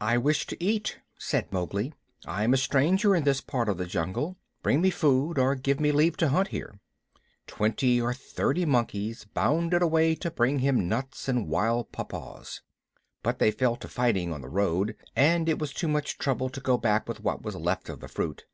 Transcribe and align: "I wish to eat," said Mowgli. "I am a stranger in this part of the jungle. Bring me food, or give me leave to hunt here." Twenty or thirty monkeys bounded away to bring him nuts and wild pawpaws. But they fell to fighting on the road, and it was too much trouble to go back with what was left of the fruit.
"I 0.00 0.18
wish 0.18 0.44
to 0.48 0.60
eat," 0.60 0.98
said 1.20 1.52
Mowgli. 1.52 1.94
"I 2.26 2.42
am 2.42 2.52
a 2.52 2.56
stranger 2.56 3.14
in 3.14 3.22
this 3.22 3.40
part 3.40 3.68
of 3.68 3.76
the 3.78 3.86
jungle. 3.86 4.36
Bring 4.64 4.80
me 4.80 4.90
food, 4.90 5.38
or 5.38 5.54
give 5.54 5.78
me 5.78 5.92
leave 5.92 6.16
to 6.16 6.30
hunt 6.30 6.48
here." 6.48 6.80
Twenty 7.46 8.00
or 8.00 8.12
thirty 8.12 8.64
monkeys 8.64 9.24
bounded 9.24 9.82
away 9.82 10.16
to 10.16 10.32
bring 10.32 10.58
him 10.58 10.88
nuts 10.88 11.28
and 11.28 11.46
wild 11.46 11.92
pawpaws. 11.92 12.62
But 13.22 13.38
they 13.38 13.52
fell 13.52 13.76
to 13.76 13.86
fighting 13.86 14.32
on 14.32 14.40
the 14.40 14.48
road, 14.50 14.96
and 15.14 15.48
it 15.48 15.60
was 15.60 15.72
too 15.72 15.86
much 15.86 16.18
trouble 16.18 16.48
to 16.50 16.60
go 16.60 16.76
back 16.76 17.06
with 17.08 17.20
what 17.20 17.42
was 17.42 17.54
left 17.54 17.88
of 17.88 18.00
the 18.00 18.08
fruit. 18.08 18.46